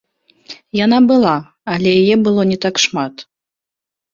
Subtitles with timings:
[0.85, 1.33] Яна была,
[1.73, 3.13] але яе было не так шмат.